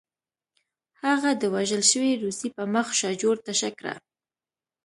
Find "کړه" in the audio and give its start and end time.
3.77-3.95